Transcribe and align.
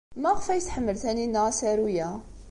Maɣef 0.21 0.45
ay 0.47 0.61
tḥemmel 0.61 0.97
Taninna 1.03 1.41
asaru-a? 1.49 2.07